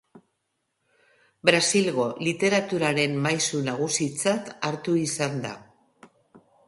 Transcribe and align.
Brasilgo 1.49 2.07
literaturaren 2.27 3.15
maisu 3.27 3.61
nagusitzat 3.69 4.51
hartu 4.71 4.97
izan 5.03 5.37
da. 5.45 5.53